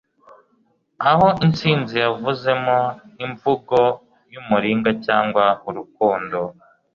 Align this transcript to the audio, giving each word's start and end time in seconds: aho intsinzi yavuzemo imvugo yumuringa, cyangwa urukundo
aho 1.09 1.27
intsinzi 1.45 1.93
yavuzemo 2.05 2.77
imvugo 3.25 3.77
yumuringa, 4.33 4.89
cyangwa 5.05 5.45
urukundo 5.69 6.39